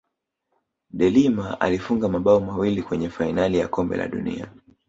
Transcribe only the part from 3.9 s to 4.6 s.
la dunia